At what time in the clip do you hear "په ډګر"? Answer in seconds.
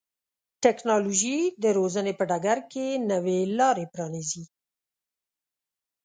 2.19-2.57